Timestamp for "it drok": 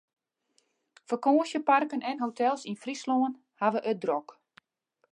3.91-4.27